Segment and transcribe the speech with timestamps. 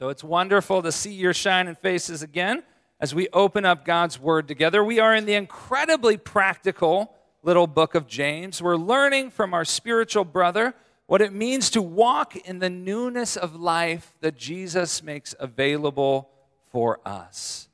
[0.00, 2.62] So it's wonderful to see your shining faces again
[3.00, 4.82] as we open up God's Word together.
[4.82, 8.62] We are in the incredibly practical little book of James.
[8.62, 10.72] We're learning from our spiritual brother
[11.04, 16.30] what it means to walk in the newness of life that Jesus makes available
[16.72, 17.68] for us.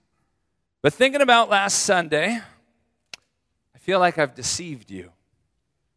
[0.82, 2.40] But thinking about last Sunday,
[3.72, 5.12] I feel like I've deceived you.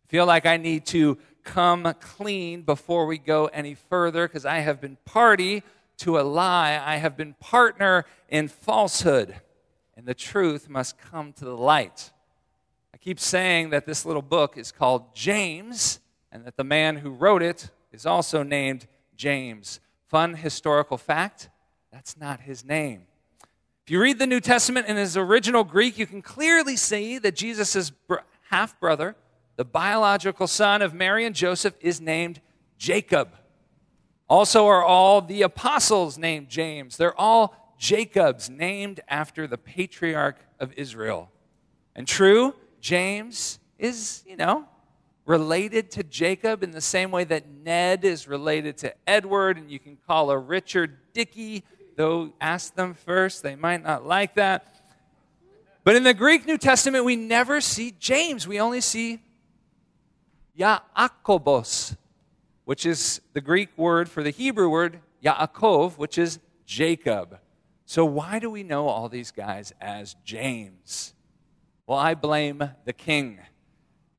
[0.05, 4.59] I feel like I need to come clean before we go any further because I
[4.59, 5.63] have been party
[5.99, 6.81] to a lie.
[6.83, 9.35] I have been partner in falsehood,
[9.95, 12.11] and the truth must come to the light.
[12.93, 15.99] I keep saying that this little book is called James,
[16.31, 19.79] and that the man who wrote it is also named James.
[20.07, 21.49] Fun historical fact
[21.91, 23.03] that's not his name.
[23.83, 27.35] If you read the New Testament in his original Greek, you can clearly see that
[27.35, 27.91] Jesus'
[28.49, 29.15] half brother,
[29.55, 32.41] the biological son of Mary and Joseph, is named
[32.77, 33.29] Jacob.
[34.29, 36.97] Also, are all the apostles named James.
[36.97, 41.31] They're all Jacobs, named after the patriarch of Israel.
[41.95, 44.65] And true, James is, you know,
[45.25, 49.79] related to Jacob in the same way that Ned is related to Edward, and you
[49.79, 51.63] can call a Richard Dickey
[51.99, 54.73] Though ask them first, they might not like that.
[55.83, 58.47] But in the Greek New Testament, we never see James.
[58.47, 59.19] We only see
[60.57, 61.97] Yaakobos,
[62.69, 66.37] which is the Greek word for the Hebrew word Yaakov, which is
[66.67, 67.39] Jacob.
[67.87, 71.15] So why do we know all these guys as James?
[71.87, 73.39] Well, I blame the king.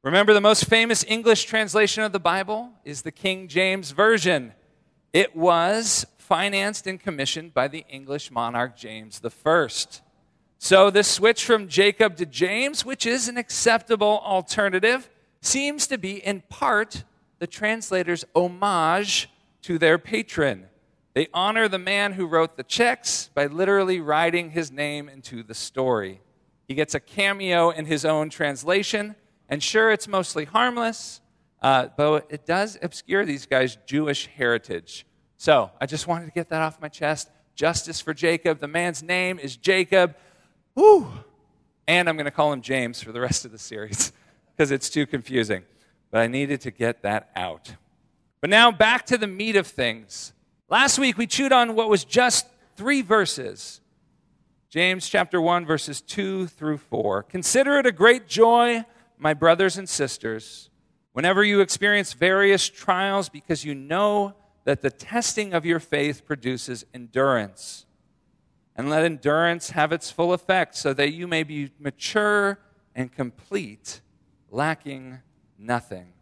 [0.02, 4.52] Remember, the most famous English translation of the Bible is the King James Version.
[5.12, 9.68] It was financed and commissioned by the English monarch James I.
[10.58, 15.08] So, this switch from Jacob to James, which is an acceptable alternative,
[15.40, 17.04] seems to be in part
[17.40, 19.28] the translator's homage
[19.62, 20.66] to their patron.
[21.14, 25.54] They honor the man who wrote the checks by literally writing his name into the
[25.54, 26.20] story.
[26.68, 29.16] He gets a cameo in his own translation,
[29.48, 31.20] and sure, it's mostly harmless,
[31.62, 35.04] uh, but it does obscure these guys' Jewish heritage.
[35.36, 37.30] So I just wanted to get that off my chest.
[37.56, 38.60] Justice for Jacob.
[38.60, 40.14] The man's name is Jacob.
[40.74, 41.10] Woo!
[41.88, 44.12] And I'm going to call him James for the rest of the series
[44.56, 45.64] because it's too confusing.
[46.10, 47.74] But I needed to get that out.
[48.40, 50.32] But now back to the meat of things.
[50.68, 53.80] Last week we chewed on what was just three verses.
[54.68, 57.24] James chapter 1 verses 2 through 4.
[57.24, 58.84] Consider it a great joy,
[59.18, 60.70] my brothers and sisters,
[61.12, 64.34] whenever you experience various trials because you know
[64.64, 67.86] that the testing of your faith produces endurance.
[68.76, 72.58] And let endurance have its full effect, so that you may be mature
[72.94, 74.00] and complete,
[74.50, 75.18] lacking
[75.60, 76.12] nothing.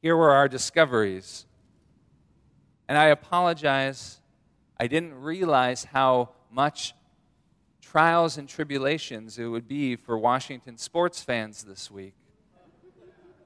[0.00, 1.46] Here were our discoveries.
[2.88, 4.20] And I apologize,
[4.80, 6.94] I didn't realize how much
[7.80, 12.14] trials and tribulations it would be for Washington sports fans this week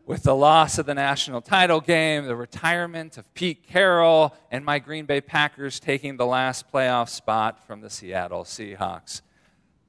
[0.07, 4.79] with the loss of the national title game, the retirement of Pete Carroll, and my
[4.79, 9.21] Green Bay Packers taking the last playoff spot from the Seattle Seahawks.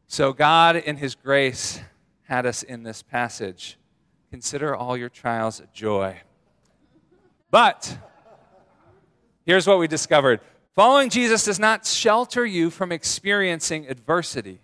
[0.08, 1.80] So, God, in His grace,
[2.24, 3.78] had us in this passage.
[4.30, 6.18] Consider all your trials a joy.
[7.50, 7.98] But
[9.46, 10.42] here's what we discovered
[10.76, 14.60] following Jesus does not shelter you from experiencing adversity.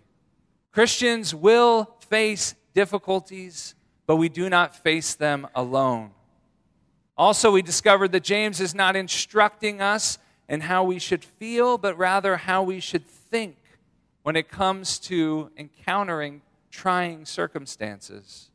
[0.72, 3.74] Christians will face difficulties
[4.06, 6.10] but we do not face them alone.
[7.16, 11.96] Also, we discovered that James is not instructing us in how we should feel, but
[11.96, 13.56] rather how we should think
[14.22, 18.50] when it comes to encountering trying circumstances.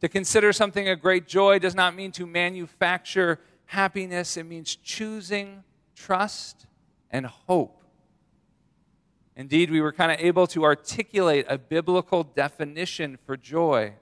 [0.00, 5.64] To consider something a great joy does not mean to manufacture happiness, it means choosing
[5.94, 6.66] trust
[7.10, 7.82] and hope.
[9.34, 13.94] Indeed, we were kind of able to articulate a biblical definition for joy.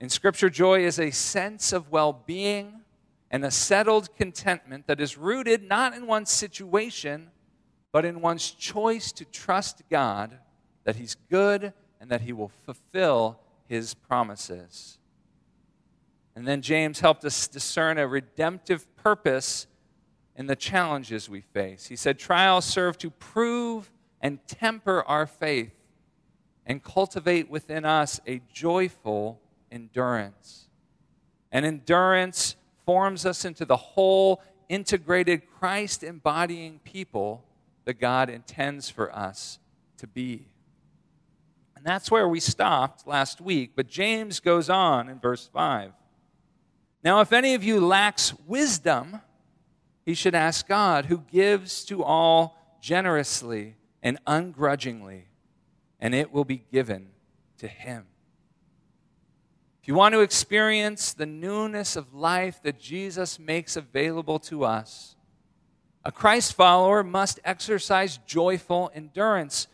[0.00, 2.80] In Scripture, joy is a sense of well being
[3.30, 7.30] and a settled contentment that is rooted not in one's situation,
[7.92, 10.38] but in one's choice to trust God
[10.84, 14.98] that He's good and that He will fulfill His promises.
[16.36, 19.66] And then James helped us discern a redemptive purpose
[20.36, 21.86] in the challenges we face.
[21.86, 23.90] He said, Trials serve to prove
[24.20, 25.72] and temper our faith
[26.66, 29.40] and cultivate within us a joyful
[29.70, 30.68] endurance.
[31.52, 37.44] And endurance forms us into the whole integrated Christ embodying people
[37.84, 39.58] that God intends for us
[39.98, 40.46] to be.
[41.84, 43.72] And that's where we stopped last week.
[43.76, 45.92] But James goes on in verse 5.
[47.02, 49.20] Now, if any of you lacks wisdom,
[50.06, 55.26] he should ask God, who gives to all generously and ungrudgingly,
[56.00, 57.08] and it will be given
[57.58, 58.06] to him.
[59.82, 65.16] If you want to experience the newness of life that Jesus makes available to us,
[66.02, 69.66] a Christ follower must exercise joyful endurance.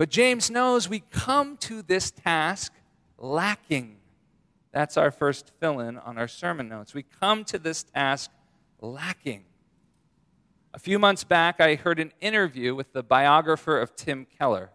[0.00, 2.72] But James knows we come to this task
[3.18, 3.98] lacking.
[4.72, 6.94] That's our first fill in on our sermon notes.
[6.94, 8.30] We come to this task
[8.80, 9.44] lacking.
[10.72, 14.70] A few months back, I heard an interview with the biographer of Tim Keller.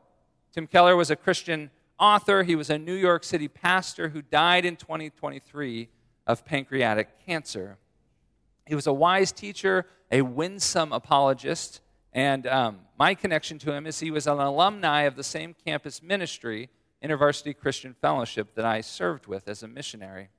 [0.54, 4.64] Tim Keller was a Christian author, he was a New York City pastor who died
[4.64, 5.90] in 2023
[6.28, 7.80] of pancreatic cancer.
[8.68, 11.82] He was a wise teacher, a winsome apologist,
[12.16, 16.02] and um, my connection to him is he was an alumni of the same campus
[16.02, 16.70] ministry,
[17.04, 20.30] InterVarsity Christian Fellowship, that I served with as a missionary.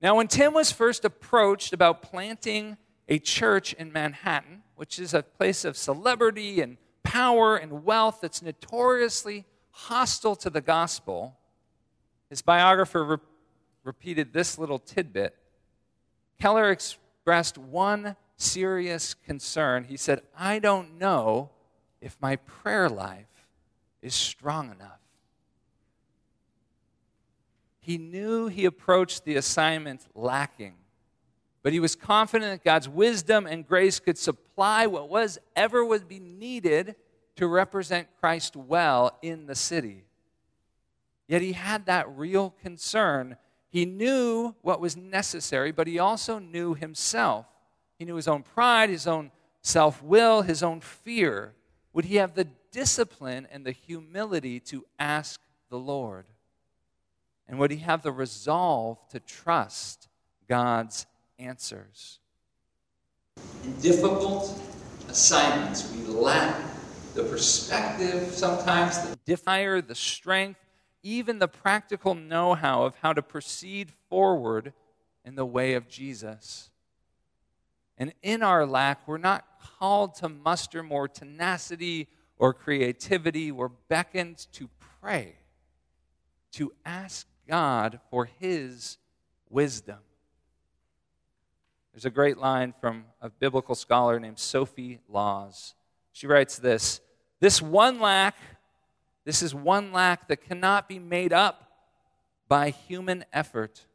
[0.00, 5.22] Now, when Tim was first approached about planting a church in Manhattan, which is a
[5.22, 11.36] place of celebrity and power and wealth that's notoriously hostile to the gospel,
[12.30, 13.16] his biographer re-
[13.84, 15.36] repeated this little tidbit.
[16.40, 19.84] Keller expressed one serious concern.
[19.84, 21.50] He said, I don't know
[22.00, 23.48] if my prayer life
[24.02, 25.00] is strong enough.
[27.80, 30.74] He knew he approached the assignment lacking
[31.66, 36.06] but he was confident that God's wisdom and grace could supply what was ever would
[36.06, 36.94] be needed
[37.34, 40.04] to represent Christ well in the city.
[41.26, 43.36] Yet he had that real concern.
[43.68, 47.46] He knew what was necessary, but he also knew himself.
[47.98, 49.30] He knew his own pride, his own
[49.62, 51.54] self will, his own fear.
[51.92, 55.40] Would he have the discipline and the humility to ask
[55.70, 56.26] the Lord?
[57.48, 60.08] And would he have the resolve to trust
[60.48, 61.06] God's
[61.38, 62.18] answers.
[63.64, 64.58] In difficult
[65.08, 66.56] assignments, we lack
[67.14, 70.60] the perspective, sometimes the desire, the strength,
[71.02, 74.72] even the practical know how of how to proceed forward
[75.24, 76.70] in the way of Jesus.
[77.98, 79.44] And in our lack, we're not
[79.78, 82.08] called to muster more tenacity
[82.38, 83.50] or creativity.
[83.50, 84.68] We're beckoned to
[85.00, 85.36] pray,
[86.52, 88.98] to ask God for His
[89.48, 89.98] wisdom.
[91.92, 95.74] There's a great line from a biblical scholar named Sophie Laws.
[96.12, 97.00] She writes this
[97.40, 98.36] This one lack,
[99.24, 101.70] this is one lack that cannot be made up
[102.48, 103.86] by human effort,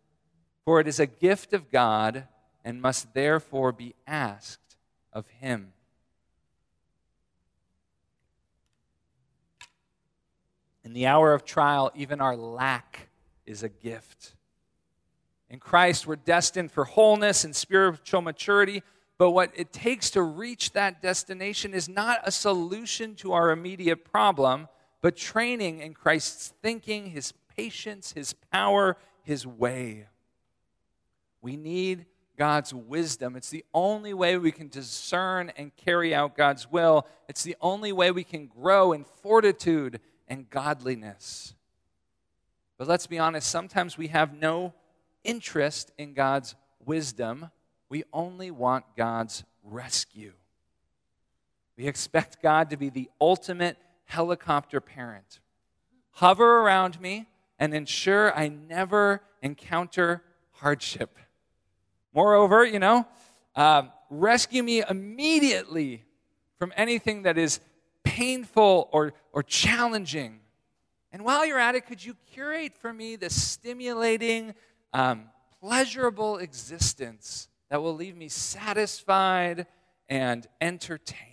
[0.65, 2.27] for it is a gift of God
[2.63, 4.77] and must therefore be asked
[5.13, 5.73] of Him.
[10.83, 13.09] In the hour of trial, even our lack
[13.45, 14.33] is a gift.
[15.49, 18.83] In Christ, we're destined for wholeness and spiritual maturity.
[19.17, 24.03] But what it takes to reach that destination is not a solution to our immediate
[24.03, 24.67] problem,
[25.01, 30.07] but training in Christ's thinking, his patience, his power, his way.
[31.41, 32.05] We need
[32.41, 33.35] God's wisdom.
[33.35, 37.05] It's the only way we can discern and carry out God's will.
[37.29, 41.53] It's the only way we can grow in fortitude and godliness.
[42.79, 44.73] But let's be honest, sometimes we have no
[45.23, 47.51] interest in God's wisdom.
[47.89, 50.33] We only want God's rescue.
[51.77, 55.41] We expect God to be the ultimate helicopter parent.
[56.13, 57.27] Hover around me
[57.59, 61.19] and ensure I never encounter hardship.
[62.13, 63.07] Moreover, you know,
[63.55, 66.03] uh, rescue me immediately
[66.57, 67.59] from anything that is
[68.03, 70.39] painful or, or challenging.
[71.11, 74.53] And while you're at it, could you curate for me the stimulating,
[74.93, 75.25] um,
[75.59, 79.67] pleasurable existence that will leave me satisfied
[80.09, 81.29] and entertained.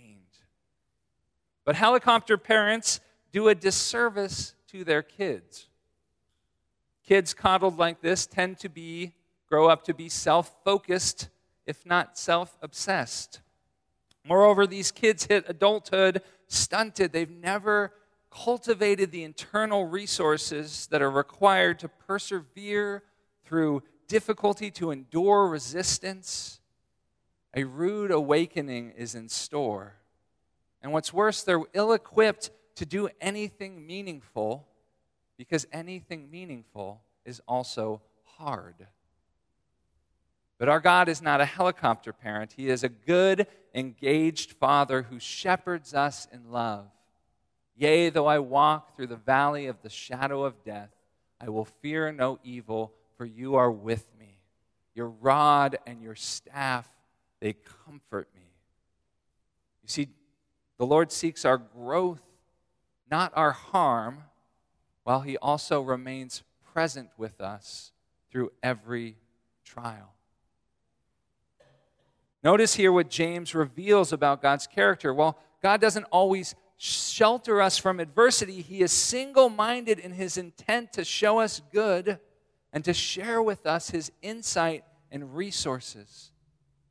[1.65, 5.67] But helicopter parents do a disservice to their kids.
[7.05, 9.13] Kids coddled like this tend to be
[9.49, 11.29] grow up to be self-focused,
[11.65, 13.41] if not self-obsessed.
[14.25, 17.11] Moreover, these kids hit adulthood stunted.
[17.11, 17.93] They've never
[18.31, 23.03] cultivated the internal resources that are required to persevere
[23.43, 26.59] through difficulty to endure resistance,
[27.55, 29.95] a rude awakening is in store.
[30.81, 34.67] And what's worse, they're ill equipped to do anything meaningful
[35.37, 38.01] because anything meaningful is also
[38.37, 38.87] hard.
[40.59, 42.53] But our God is not a helicopter parent.
[42.55, 46.87] He is a good, engaged Father who shepherds us in love.
[47.77, 50.89] Yea, though I walk through the valley of the shadow of death,
[51.39, 54.41] I will fear no evil, for you are with me.
[54.93, 56.89] Your rod and your staff,
[57.39, 57.53] they
[57.85, 58.51] comfort me.
[59.81, 60.09] You see,
[60.77, 62.21] the Lord seeks our growth,
[63.09, 64.23] not our harm,
[65.05, 67.93] while He also remains present with us
[68.29, 69.15] through every
[69.63, 70.15] trial.
[72.43, 75.13] Notice here what James reveals about God's character.
[75.13, 80.93] Well, God doesn't always shelter us from adversity, He is single minded in His intent
[80.93, 82.19] to show us good
[82.71, 86.31] and to share with us His insight and resources.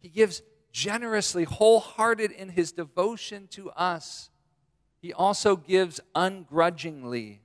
[0.01, 4.29] He gives generously, wholehearted in His devotion to us.
[5.01, 7.41] He also gives ungrudgingly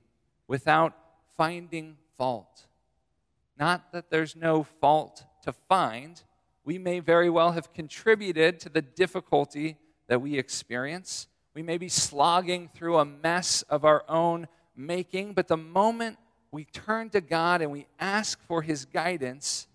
[0.46, 0.92] without
[1.38, 2.66] finding fault.
[3.58, 6.22] Not that there's no fault to find.
[6.64, 9.76] We may very well have contributed to the difficulty
[10.08, 11.28] that we experience.
[11.54, 16.18] We may be slogging through a mess of our own making, but the moment
[16.50, 19.68] we turn to God and we ask for His guidance,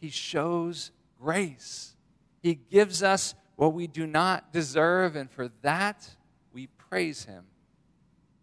[0.00, 1.96] He shows grace.
[2.42, 6.08] He gives us what we do not deserve, and for that,
[6.52, 7.44] we praise Him.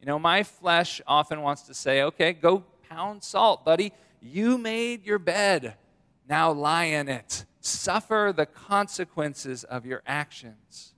[0.02, 3.94] You know, my flesh often wants to say, okay, go pound salt, buddy.
[4.22, 5.76] You made your bed.
[6.28, 7.46] Now lie in it.
[7.66, 10.94] Suffer the consequences of your actions.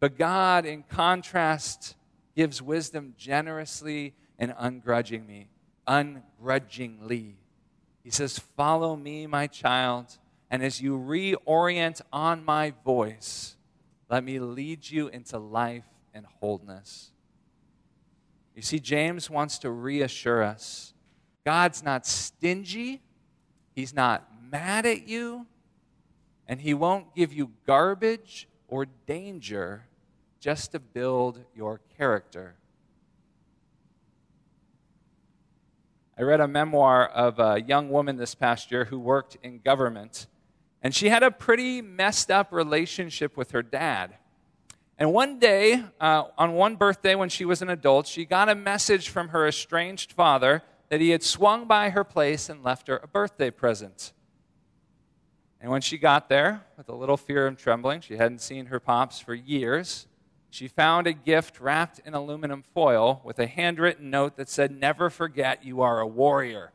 [0.00, 1.94] But God, in contrast,
[2.34, 5.48] gives wisdom generously and ungrudgingly.
[5.86, 7.36] Ungrudgingly.
[8.02, 10.18] He says, Follow me, my child,
[10.50, 13.56] and as you reorient on my voice,
[14.10, 17.12] let me lead you into life and wholeness.
[18.56, 20.94] You see, James wants to reassure us
[21.44, 23.02] God's not stingy,
[23.72, 25.46] He's not mad at you,
[26.48, 29.86] and He won't give you garbage or danger
[30.40, 32.54] just to build your character.
[36.18, 40.26] I read a memoir of a young woman this past year who worked in government,
[40.82, 44.16] and she had a pretty messed up relationship with her dad.
[44.98, 48.54] And one day, uh, on one birthday when she was an adult, she got a
[48.54, 52.98] message from her estranged father that he had swung by her place and left her
[53.02, 54.12] a birthday present.
[55.60, 58.78] And when she got there, with a little fear and trembling, she hadn't seen her
[58.78, 60.06] pops for years,
[60.50, 65.10] she found a gift wrapped in aluminum foil with a handwritten note that said, Never
[65.10, 66.72] forget you are a warrior.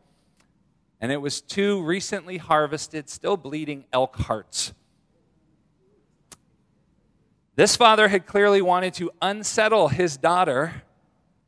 [1.00, 4.74] And it was two recently harvested, still bleeding elk hearts.
[7.56, 10.84] This father had clearly wanted to unsettle his daughter,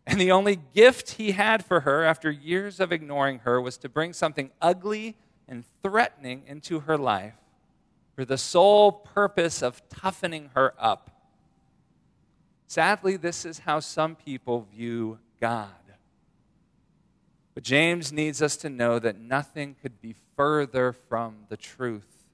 [0.07, 3.89] and the only gift he had for her after years of ignoring her was to
[3.89, 5.15] bring something ugly
[5.47, 7.35] and threatening into her life
[8.15, 11.09] for the sole purpose of toughening her up.
[12.67, 15.69] Sadly, this is how some people view God.
[17.53, 22.25] But James needs us to know that nothing could be further from the truth.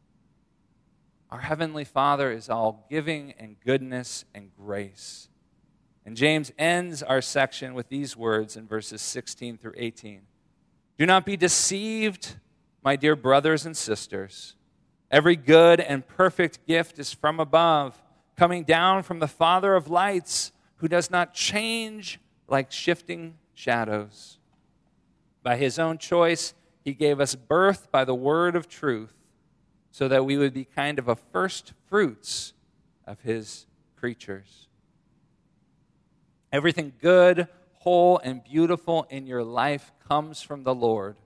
[1.30, 5.28] Our Heavenly Father is all giving and goodness and grace.
[6.06, 10.22] And James ends our section with these words in verses 16 through 18
[10.98, 12.36] Do not be deceived
[12.84, 14.56] my dear brothers and sisters,
[15.12, 18.02] every good and perfect gift is from above,
[18.38, 24.38] coming down from the Father of lights, who does not change like shifting shadows.
[25.44, 29.14] By his own choice, he gave us birth by the word of truth,
[29.92, 32.54] so that we would be kind of a first fruits
[33.06, 33.66] of his
[33.98, 34.68] creatures.
[36.52, 37.48] Everything good,
[37.80, 41.18] whole, and beautiful in your life comes from the Lord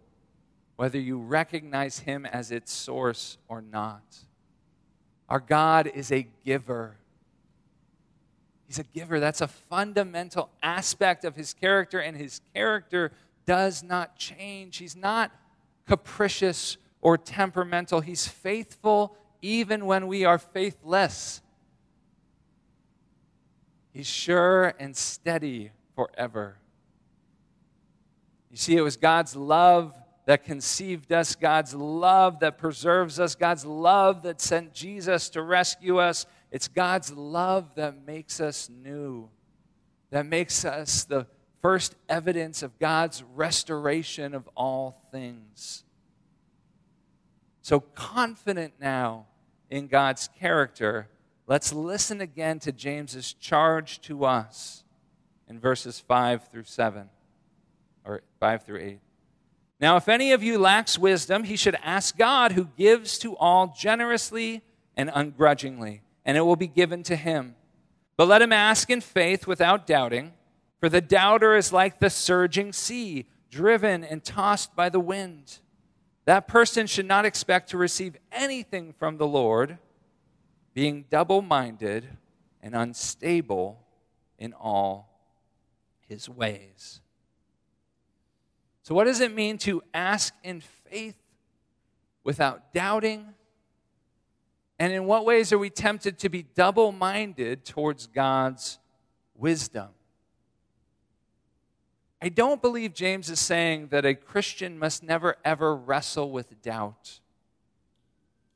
[0.76, 4.04] whether you recognize Him as its source or not.
[5.30, 6.98] Our God is a giver.
[8.68, 9.20] He's a giver.
[9.20, 13.12] That's a fundamental aspect of His character, and His character
[13.46, 14.78] does not change.
[14.78, 15.32] He's not
[15.88, 18.02] capricious or temperamental.
[18.02, 21.42] He's faithful even when we are faithless.
[23.92, 26.58] He's sure and steady forever.
[28.50, 29.94] You see, it was God's love
[30.26, 35.98] that conceived us, God's love that preserves us, God's love that sent Jesus to rescue
[35.98, 36.26] us.
[36.52, 39.30] It's God's love that makes us new,
[40.12, 41.28] that makes us the
[41.62, 45.84] first evidence of God's restoration of all things.
[47.62, 49.26] So confident now
[49.70, 51.08] in God's character,
[51.48, 54.84] let's listen again to James's charge to us
[55.50, 57.10] in verses 5 through 7,
[58.06, 59.00] or 5 through 8.
[59.84, 63.76] Now, if any of you lacks wisdom, he should ask God, who gives to all
[63.78, 64.62] generously
[64.96, 67.58] and ungrudgingly, and it will be given to him.
[68.16, 70.36] But let him ask in faith without doubting,
[70.80, 75.60] for the doubter is like the surging sea, driven and tossed by the wind.
[76.24, 79.80] That person should not expect to receive anything from the Lord.
[80.74, 82.08] being double minded
[82.62, 83.84] and unstable
[84.40, 85.10] in all
[86.08, 87.03] his ways.
[88.84, 91.16] So, what does it mean to ask in faith
[92.24, 93.28] without doubting?
[94.78, 98.80] And in what ways are we tempted to be double minded towards God's
[99.36, 99.90] wisdom?
[102.22, 107.20] I don't believe James is saying that a Christian must never ever wrestle with doubt.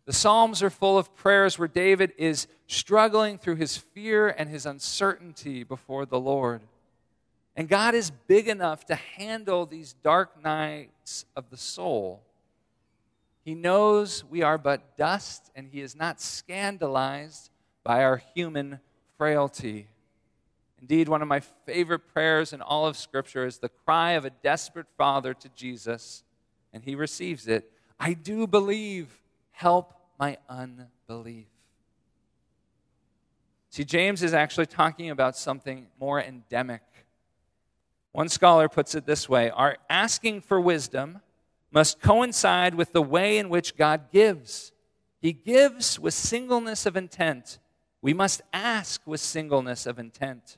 [0.06, 4.66] The Psalms are full of prayers where David is struggling through his fear and his
[4.66, 6.62] uncertainty before the Lord.
[7.58, 12.22] And God is big enough to handle these dark nights of the soul.
[13.44, 17.50] He knows we are but dust, and He is not scandalized
[17.84, 18.80] by our human
[19.18, 19.88] frailty.
[20.80, 24.30] Indeed, one of my favorite prayers in all of Scripture is the cry of a
[24.30, 26.24] desperate father to Jesus,
[26.72, 29.10] and He receives it I do believe,
[29.50, 31.48] help my unbelief.
[33.72, 36.82] See, James is actually talking about something more endemic.
[38.18, 41.22] One scholar puts it this way Our asking for wisdom
[41.70, 44.72] must coincide with the way in which God gives.
[45.22, 47.60] He gives with singleness of intent.
[48.02, 50.58] We must ask with singleness of intent.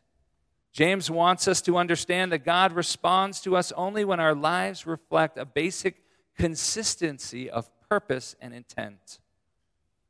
[0.72, 5.38] James wants us to understand that God responds to us only when our lives reflect
[5.38, 6.02] a basic
[6.38, 9.20] consistency of purpose and intent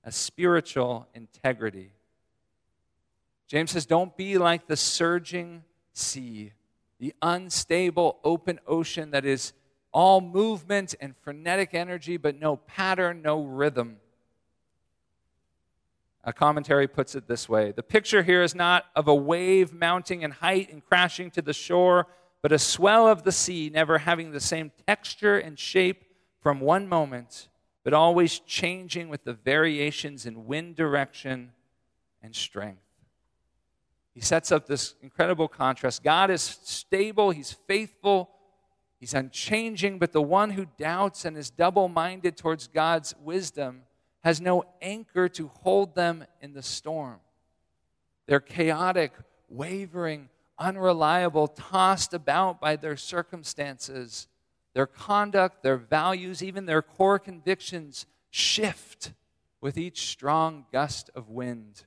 [0.03, 1.93] a spiritual integrity.
[3.47, 5.63] James says, Don't be like the surging
[5.93, 6.51] sea,
[6.99, 9.53] the unstable open ocean that is
[9.91, 13.97] all movement and frenetic energy, but no pattern, no rhythm.
[16.23, 20.21] A commentary puts it this way The picture here is not of a wave mounting
[20.21, 22.07] in height and crashing to the shore,
[22.41, 26.05] but a swell of the sea, never having the same texture and shape
[26.41, 27.49] from one moment
[27.83, 31.51] but always changing with the variations in wind direction
[32.21, 32.83] and strength.
[34.19, 36.03] He sets up this incredible contrast.
[36.03, 38.29] God is stable, He's faithful,
[38.99, 43.83] He's unchanging, but the one who doubts and is double minded towards God's wisdom
[44.25, 47.21] has no anchor to hold them in the storm.
[48.27, 49.13] They're chaotic,
[49.47, 50.27] wavering,
[50.57, 54.27] unreliable, tossed about by their circumstances
[54.73, 59.13] their conduct, their values, even their core convictions shift
[59.61, 61.85] with each strong gust of wind.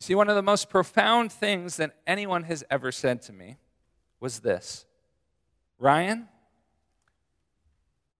[0.00, 3.56] See, one of the most profound things that anyone has ever said to me
[4.20, 4.84] was this
[5.78, 6.28] Ryan,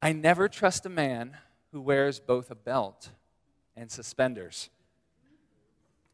[0.02, 1.36] I never trust a man
[1.72, 3.10] who wears both a belt
[3.76, 4.70] and suspenders,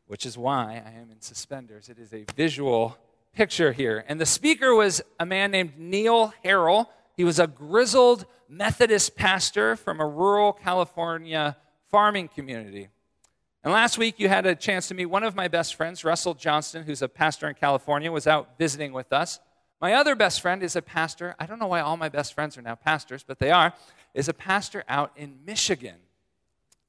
[0.06, 1.88] which is why I am in suspenders.
[1.88, 2.98] It is a visual
[3.34, 4.04] picture here.
[4.06, 6.86] And the speaker was a man named Neil Harrell.
[7.16, 11.56] He was a grizzled Methodist pastor from a rural California
[11.90, 12.88] farming community.
[13.64, 16.34] And last week, you had a chance to meet one of my best friends, Russell
[16.34, 19.40] Johnston, who's a pastor in California, was out visiting with us.
[19.80, 21.34] My other best friend is a pastor.
[21.38, 23.72] I don't know why all my best friends are now pastors, but they are.
[24.12, 25.96] Is a pastor out in Michigan.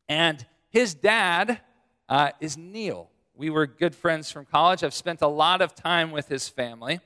[0.09, 1.61] And his dad
[2.09, 3.09] uh, is Neil.
[3.35, 4.83] We were good friends from college.
[4.83, 6.99] I've spent a lot of time with his family.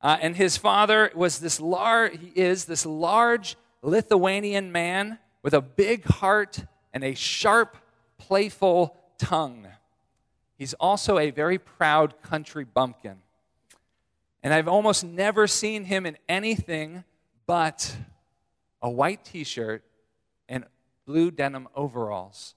[0.00, 5.60] Uh, and his father was this large, he is this large Lithuanian man with a
[5.60, 6.64] big heart
[6.94, 7.76] and a sharp,
[8.18, 9.66] playful tongue.
[10.56, 13.18] He's also a very proud country bumpkin.
[14.42, 17.04] And I've almost never seen him in anything
[17.46, 17.96] but
[18.82, 19.82] a white t shirt
[20.48, 20.64] and
[21.06, 22.54] blue denim overalls.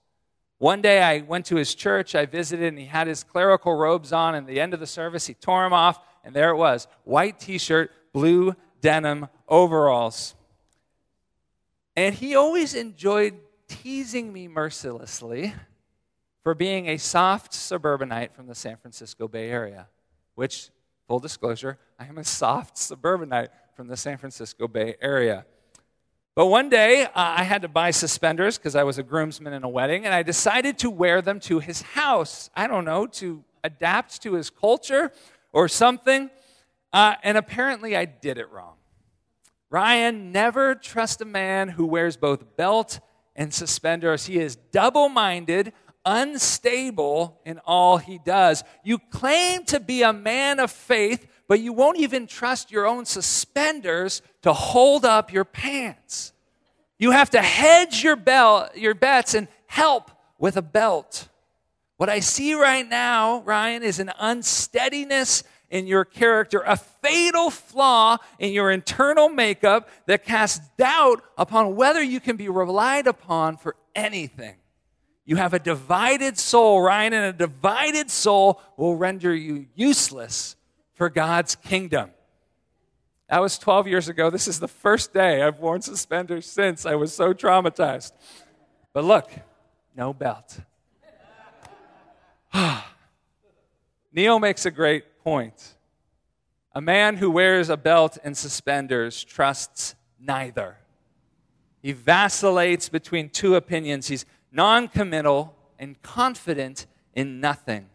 [0.59, 4.11] One day I went to his church, I visited, and he had his clerical robes
[4.11, 4.35] on.
[4.35, 6.87] And at the end of the service, he tore them off, and there it was
[7.03, 10.35] white t shirt, blue denim overalls.
[11.95, 13.35] And he always enjoyed
[13.67, 15.53] teasing me mercilessly
[16.43, 19.87] for being a soft suburbanite from the San Francisco Bay Area,
[20.35, 20.69] which,
[21.07, 25.45] full disclosure, I am a soft suburbanite from the San Francisco Bay Area.
[26.35, 29.63] But one day, uh, I had to buy suspenders because I was a groomsman in
[29.63, 32.49] a wedding, and I decided to wear them to his house.
[32.55, 35.11] I don't know, to adapt to his culture
[35.51, 36.29] or something.
[36.93, 38.75] Uh, and apparently, I did it wrong.
[39.69, 42.99] Ryan, never trust a man who wears both belt
[43.37, 44.25] and suspenders.
[44.25, 45.71] He is double minded,
[46.03, 48.63] unstable in all he does.
[48.83, 53.05] You claim to be a man of faith, but you won't even trust your own
[53.05, 56.33] suspenders to hold up your pants.
[56.97, 61.27] You have to hedge your belt, your bets and help with a belt.
[61.97, 68.17] What I see right now, Ryan, is an unsteadiness in your character, a fatal flaw
[68.39, 73.75] in your internal makeup that casts doubt upon whether you can be relied upon for
[73.95, 74.55] anything.
[75.25, 80.55] You have a divided soul, Ryan, and a divided soul will render you useless
[80.93, 82.11] for God's kingdom.
[83.29, 84.29] That was 12 years ago.
[84.29, 86.85] This is the first day I've worn suspenders since.
[86.85, 88.13] I was so traumatized.
[88.93, 89.29] But look,
[89.95, 90.59] no belt.
[94.13, 95.75] Neil makes a great point.
[96.73, 100.77] A man who wears a belt and suspenders trusts neither.
[101.81, 104.07] He vacillates between two opinions.
[104.07, 107.89] He's non committal and confident in nothing.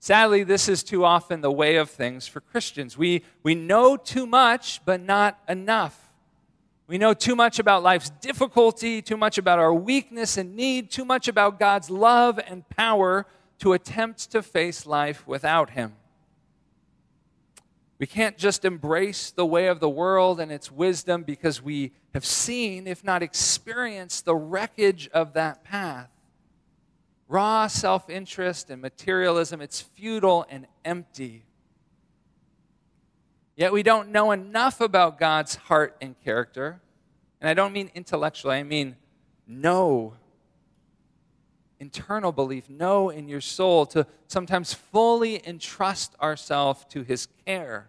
[0.00, 2.98] Sadly, this is too often the way of things for Christians.
[2.98, 6.10] We, we know too much, but not enough.
[6.88, 11.04] We know too much about life's difficulty, too much about our weakness and need, too
[11.04, 13.24] much about God's love and power
[13.60, 15.94] to attempt to face life without Him.
[17.98, 22.24] We can't just embrace the way of the world and its wisdom because we have
[22.24, 26.10] seen, if not experienced, the wreckage of that path.
[27.26, 31.44] Raw self interest and materialism, it's futile and empty.
[33.56, 36.80] Yet we don't know enough about God's heart and character.
[37.40, 38.94] And I don't mean intellectually, I mean
[39.48, 40.14] know.
[41.80, 47.88] Internal belief, know in your soul to sometimes fully entrust ourselves to His care.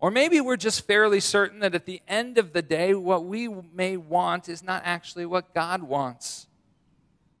[0.00, 3.48] Or maybe we're just fairly certain that at the end of the day, what we
[3.48, 6.46] may want is not actually what God wants.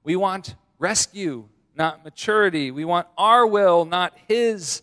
[0.02, 2.70] We want rescue, not maturity.
[2.70, 4.82] We want our will, not His,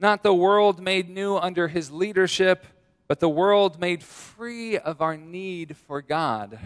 [0.00, 2.66] not the world made new under His leadership,
[3.06, 6.58] but the world made free of our need for God.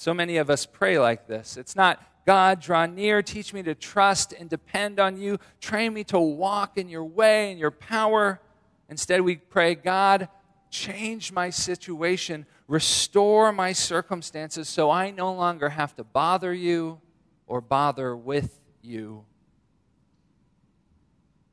[0.00, 1.58] So many of us pray like this.
[1.58, 6.04] It's not, God, draw near, teach me to trust and depend on you, train me
[6.04, 8.40] to walk in your way and your power.
[8.88, 10.30] Instead, we pray, God,
[10.70, 16.98] change my situation, restore my circumstances so I no longer have to bother you
[17.46, 19.26] or bother with you.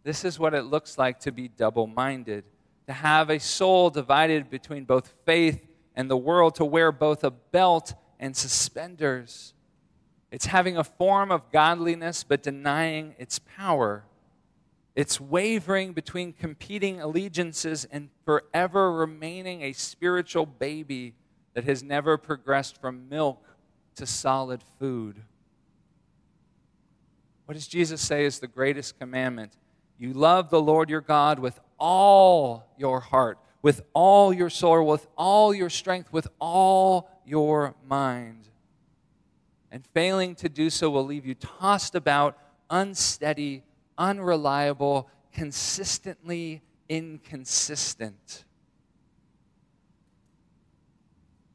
[0.06, 2.46] This is what it looks like to be double minded,
[2.86, 5.60] to have a soul divided between both faith
[5.98, 9.54] and the world, to wear both a belt and suspenders.
[10.32, 14.04] It's having a form of godliness but denying its power.
[14.96, 21.14] It's wavering between competing allegiances and forever remaining a spiritual baby
[21.54, 23.44] that has never progressed from milk
[23.96, 25.22] to solid food.
[27.46, 29.54] What does Jesus say is the greatest commandment?
[29.98, 35.08] You love the Lord your God with all your heart, with all your soul, with
[35.18, 38.48] all your strength, with all your mind.
[39.72, 42.38] And failing to do so will leave you tossed about,
[42.70, 43.64] unsteady,
[43.98, 48.46] unreliable, consistently inconsistent.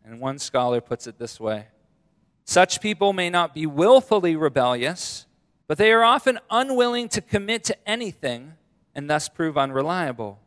[0.05, 1.69] And one scholar puts it this way
[2.45, 5.27] Such people may not be willfully rebellious,
[5.67, 8.55] but they are often unwilling to commit to anything
[8.95, 10.39] and thus prove unreliable.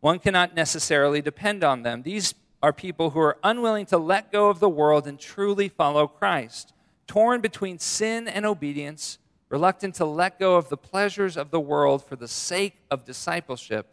[0.00, 2.02] One cannot necessarily depend on them.
[2.02, 6.06] These are people who are unwilling to let go of the world and truly follow
[6.06, 6.72] Christ,
[7.06, 9.18] torn between sin and obedience
[9.52, 13.86] reluctant to let go of the pleasures of the world for the sake of discipleship.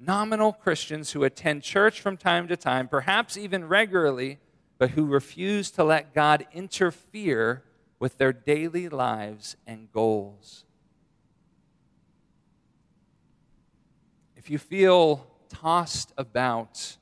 [0.00, 4.40] Nominal Christians who attend church from time to time, perhaps even regularly,
[4.76, 7.62] but who refuse to let God interfere
[8.00, 10.64] with their daily lives and goals.
[14.34, 16.96] If you feel tossed about,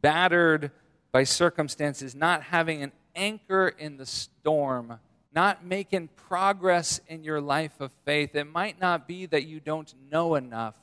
[0.00, 0.70] battered
[1.12, 4.98] by circumstances, not having an anchor in the storm,
[5.34, 9.92] not making progress in your life of faith, it might not be that you don't
[10.10, 10.74] know enough.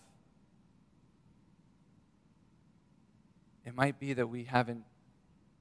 [3.65, 4.83] It might be that we haven't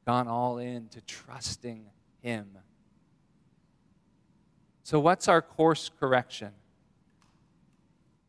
[0.06, 1.86] gone all in to trusting
[2.22, 2.58] Him.
[4.82, 6.50] So, what's our course correction?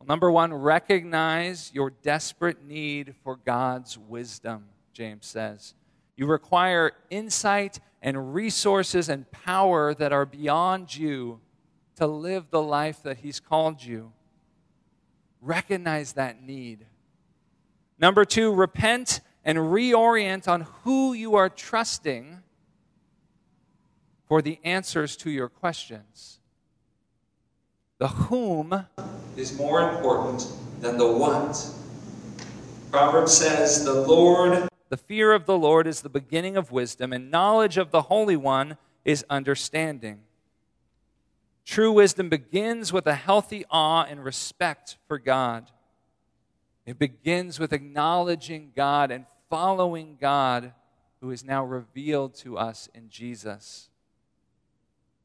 [0.08, 5.76] Number one, recognize your desperate need for God's wisdom, James says.
[6.16, 11.42] You require insight and resources and power that are beyond you
[11.98, 14.14] to live the life that He's called you.
[15.42, 16.86] Recognize that need.
[18.00, 22.42] Number two, repent and reorient on who you are trusting
[24.28, 26.40] for the answers to your questions.
[27.98, 28.86] The whom
[29.36, 30.48] is more important
[30.80, 31.70] than the what.
[32.92, 37.30] Proverbs says, The Lord the fear of the Lord is the beginning of wisdom, and
[37.30, 40.22] knowledge of the Holy One is understanding.
[41.66, 45.70] True wisdom begins with a healthy awe and respect for God.
[46.86, 50.72] It begins with acknowledging God and following God
[51.20, 53.90] who is now revealed to us in Jesus.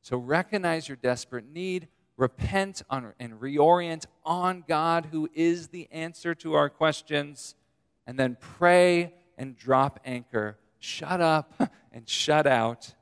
[0.02, 6.34] So recognize your desperate need, repent on, and reorient on God, who is the answer
[6.34, 7.54] to our questions,
[8.04, 10.58] and then pray and drop anchor.
[10.78, 11.54] Shut up
[11.92, 12.94] and shut out,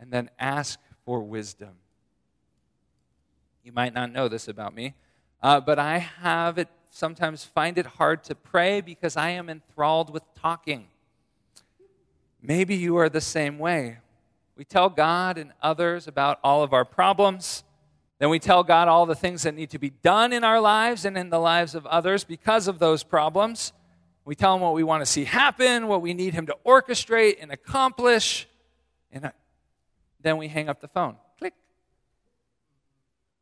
[0.00, 1.74] and then ask for wisdom.
[3.62, 4.94] You might not know this about me,
[5.42, 10.10] uh, but I have it sometimes find it hard to pray because I am enthralled
[10.10, 10.88] with talking.
[12.40, 13.98] Maybe you are the same way.
[14.56, 17.64] We tell God and others about all of our problems.
[18.18, 21.04] Then we tell God all the things that need to be done in our lives
[21.04, 23.74] and in the lives of others because of those problems.
[24.26, 27.36] We tell Him what we want to see happen, what we need Him to orchestrate
[27.40, 28.48] and accomplish.
[29.12, 29.30] And
[30.20, 31.16] then we hang up the phone.
[31.38, 31.54] Click.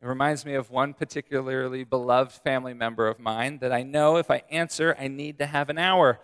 [0.02, 4.30] It reminds me of one particularly beloved family member of mine that I know if
[4.30, 6.20] I answer, I need to have an hour.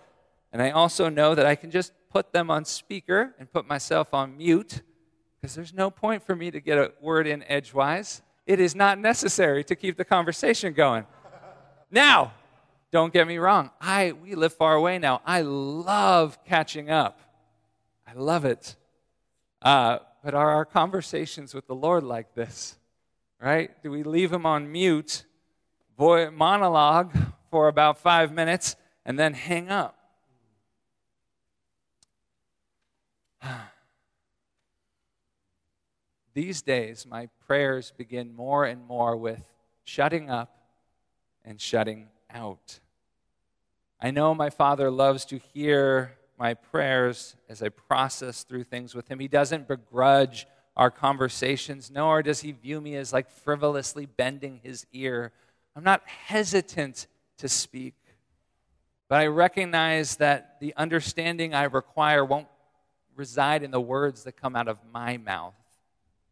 [0.53, 4.13] And I also know that I can just put them on speaker and put myself
[4.13, 4.83] on mute
[5.41, 8.21] because there's no point for me to get a word in edgewise.
[8.47, 11.07] It is not necessary to keep the conversation going.
[11.91, 12.35] Now,
[12.93, 13.71] don't get me wrong.
[13.81, 15.23] I we live far away now.
[15.25, 17.21] I love catching up.
[18.07, 18.75] I love it.
[19.63, 22.77] Uh, but are our conversations with the Lord like this?
[23.41, 23.71] Right?
[23.83, 25.25] Do we leave him on mute,
[25.97, 27.17] boy, monologue
[27.51, 29.97] for about five minutes, and then hang up?
[36.35, 39.43] These days, my prayers begin more and more with
[39.85, 40.55] shutting up
[41.45, 42.81] and shutting out.
[44.01, 49.09] I know my Father loves to hear my prayers as I process through things with
[49.09, 49.21] Him.
[49.21, 54.87] He doesn't begrudge our conversations, nor does He view me as like frivolously bending His
[54.93, 55.33] ear.
[55.77, 57.07] I'm not hesitant
[57.39, 57.95] to speak,
[59.09, 62.49] but I recognize that the understanding I require won't
[63.15, 65.55] reside in the words that come out of my mouth,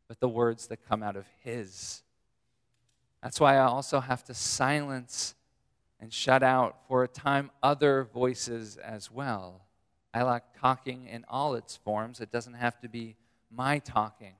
[0.08, 2.02] but the words that come out of His.
[3.22, 5.34] That's why I also have to silence
[6.00, 9.66] and shut out for a time other voices as well.
[10.14, 12.20] I like talking in all its forms.
[12.20, 13.16] It doesn't have to be
[13.50, 14.34] my talking.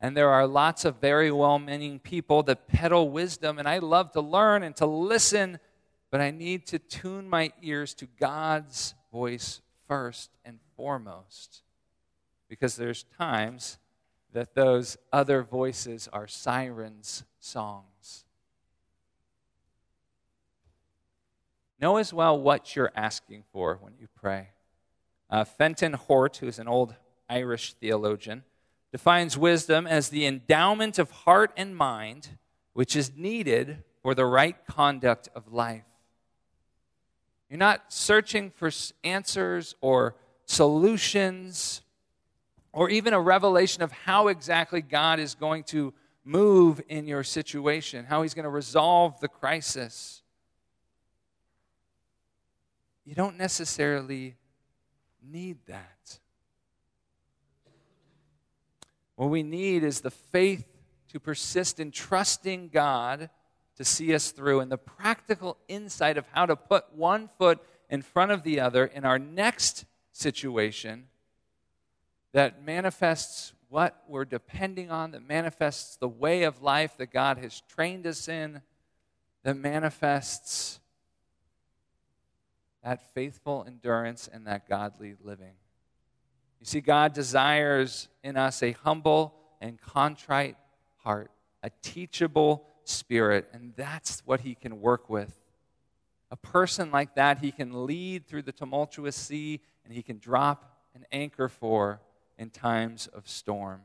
[0.00, 4.12] And there are lots of very well meaning people that peddle wisdom, and I love
[4.12, 5.58] to learn and to listen,
[6.10, 11.62] but I need to tune my ears to God's voice first and foremost
[12.48, 13.78] because there's times
[14.32, 18.25] that those other voices are sirens' songs.
[21.80, 24.48] Know as well what you're asking for when you pray.
[25.28, 26.94] Uh, Fenton Hort, who's an old
[27.28, 28.44] Irish theologian,
[28.92, 32.38] defines wisdom as the endowment of heart and mind
[32.72, 35.84] which is needed for the right conduct of life.
[37.48, 38.70] You're not searching for
[39.02, 41.82] answers or solutions
[42.72, 48.04] or even a revelation of how exactly God is going to move in your situation,
[48.04, 50.22] how He's going to resolve the crisis.
[53.06, 54.36] You don't necessarily
[55.22, 56.18] need that.
[59.14, 60.66] What we need is the faith
[61.12, 63.30] to persist in trusting God
[63.76, 68.02] to see us through and the practical insight of how to put one foot in
[68.02, 71.06] front of the other in our next situation
[72.32, 77.62] that manifests what we're depending on, that manifests the way of life that God has
[77.68, 78.62] trained us in,
[79.44, 80.80] that manifests
[82.86, 85.54] that faithful endurance and that godly living.
[86.60, 90.56] You see, God desires in us a humble and contrite
[90.98, 91.32] heart,
[91.64, 95.36] a teachable spirit, and that's what He can work with.
[96.30, 100.78] A person like that, He can lead through the tumultuous sea and He can drop
[100.94, 102.00] an anchor for
[102.38, 103.80] in times of storm.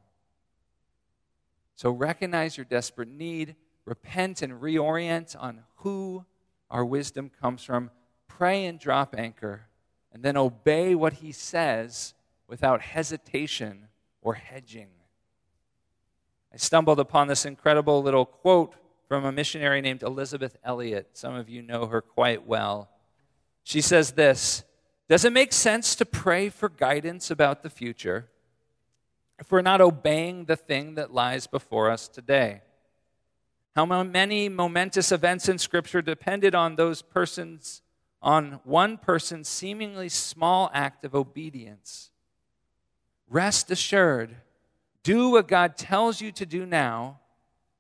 [1.76, 6.24] So recognize your desperate need, repent and reorient on who
[6.70, 7.90] our wisdom comes from,
[8.38, 9.68] pray and drop anchor,
[10.14, 12.14] and then obey what he says
[12.48, 13.88] without hesitation
[14.22, 14.90] or hedging.
[16.54, 18.76] I stumbled upon this incredible little quote
[19.08, 21.10] from a missionary named Elisabeth Elliot.
[21.14, 22.90] Some of you know her quite well.
[23.64, 24.64] She says this
[25.08, 28.32] Does it make sense to pray for guidance about the future?
[29.42, 32.62] if we're not obeying the thing that lies before us today?
[33.76, 37.82] How many momentous events in Scripture depended on those persons,
[38.22, 42.12] on one person's seemingly small act of obedience?
[43.30, 44.36] Rest assured,
[45.04, 47.20] do what God tells you to do now,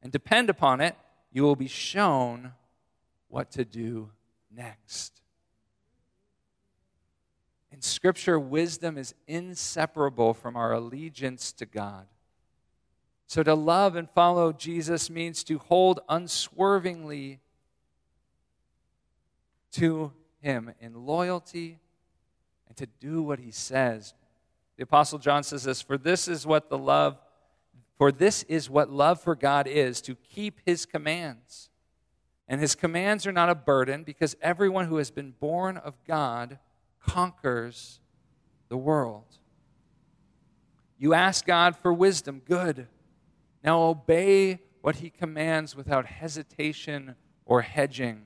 [0.01, 0.95] and depend upon it,
[1.31, 2.53] you will be shown
[3.27, 4.09] what to do
[4.53, 5.21] next.
[7.71, 12.05] In Scripture, wisdom is inseparable from our allegiance to God.
[13.27, 17.39] So to love and follow Jesus means to hold unswervingly
[19.73, 21.79] to Him in loyalty
[22.67, 24.13] and to do what He says.
[24.77, 27.17] The Apostle John says this For this is what the love,
[27.97, 31.69] for this is what love for God is, to keep His commands.
[32.47, 36.59] And His commands are not a burden because everyone who has been born of God
[36.99, 37.99] conquers
[38.69, 39.37] the world.
[40.97, 42.87] You ask God for wisdom, good.
[43.63, 48.23] Now obey what he commands without hesitation or hedging.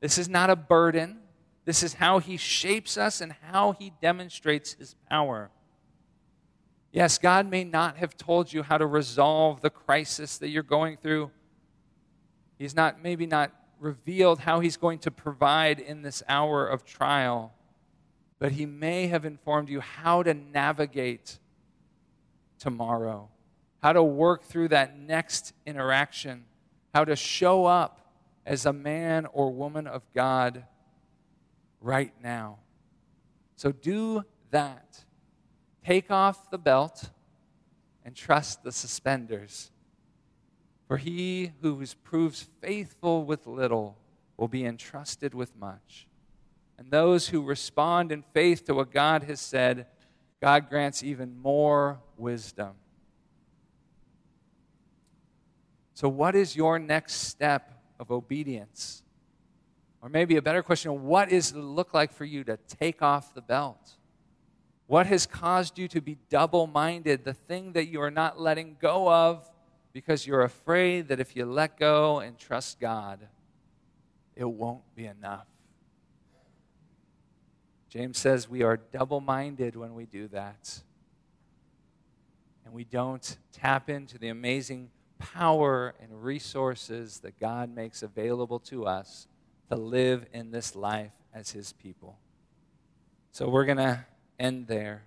[0.00, 1.18] This is not a burden.
[1.68, 5.50] This is how he shapes us and how he demonstrates his power.
[6.92, 10.96] Yes, God may not have told you how to resolve the crisis that you're going
[10.96, 11.30] through.
[12.58, 17.52] He's not maybe not revealed how he's going to provide in this hour of trial,
[18.38, 21.38] but he may have informed you how to navigate
[22.58, 23.28] tomorrow
[23.82, 26.46] how to work through that next interaction,
[26.94, 28.00] how to show up
[28.46, 30.64] as a man or woman of God
[31.80, 32.58] right now.
[33.56, 35.04] So do that.
[35.84, 37.10] Take off the belt
[38.04, 39.70] and trust the suspenders.
[40.86, 43.98] For he who proves faithful with little
[44.36, 46.06] will be entrusted with much.
[46.78, 49.86] And those who respond in faith to what God has said,
[50.40, 52.74] God grants even more wisdom.
[55.94, 59.02] So, what is your next step of obedience?
[60.00, 63.34] Or maybe a better question what does it look like for you to take off
[63.34, 63.96] the belt?
[64.86, 68.76] What has caused you to be double minded, the thing that you are not letting
[68.80, 69.48] go of
[69.92, 73.18] because you're afraid that if you let go and trust God,
[74.34, 75.46] it won't be enough?
[77.88, 80.82] James says we are double minded when we do that.
[82.64, 88.86] And we don't tap into the amazing power and resources that God makes available to
[88.86, 89.26] us
[89.70, 92.18] to live in this life as His people.
[93.32, 94.04] So we're going to
[94.38, 95.04] end there.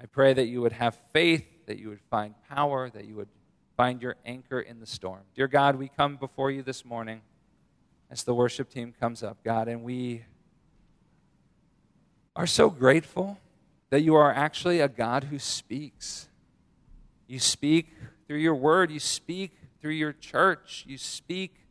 [0.00, 3.28] I pray that you would have faith, that you would find power, that you would
[3.76, 5.22] find your anchor in the storm.
[5.34, 7.22] Dear God, we come before you this morning
[8.10, 10.24] as the worship team comes up, God, and we
[12.36, 13.38] are so grateful
[13.90, 16.28] that you are actually a God who speaks.
[17.26, 17.94] You speak
[18.26, 21.63] through your word, you speak through your church, you speak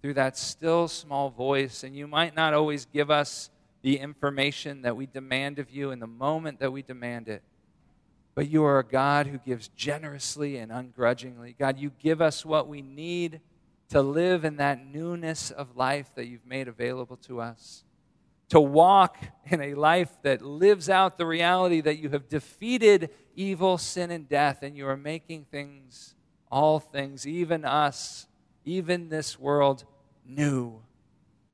[0.00, 3.50] through that still small voice, and you might not always give us
[3.82, 7.42] the information that we demand of you in the moment that we demand it.
[8.34, 11.54] But you are a God who gives generously and ungrudgingly.
[11.58, 13.40] God, you give us what we need
[13.90, 17.84] to live in that newness of life that you've made available to us
[18.50, 23.78] to walk in a life that lives out the reality that you have defeated evil,
[23.78, 26.14] sin, and death, and you are making things,
[26.50, 28.26] all things, even us,
[28.64, 29.84] even this world,
[30.34, 30.80] new,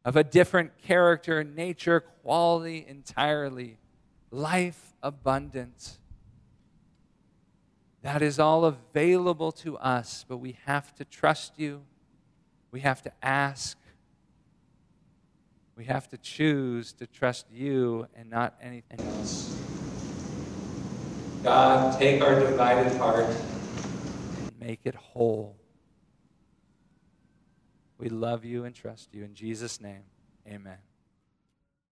[0.05, 3.79] of a different character, nature, quality entirely,
[4.31, 5.99] life abundant.
[8.03, 11.83] That is all available to us, but we have to trust you.
[12.71, 13.79] We have to ask.
[15.77, 19.61] We have to choose to trust you and not anything else.
[21.43, 25.57] God, take our divided heart and make it whole.
[27.99, 29.25] We love you and trust you.
[29.25, 30.03] In Jesus' name,
[30.47, 30.79] amen.